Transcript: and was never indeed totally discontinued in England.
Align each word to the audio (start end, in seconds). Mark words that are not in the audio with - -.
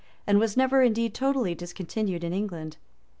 and 0.25 0.39
was 0.39 0.57
never 0.57 0.81
indeed 0.81 1.13
totally 1.13 1.53
discontinued 1.53 2.23
in 2.23 2.33
England. 2.33 2.77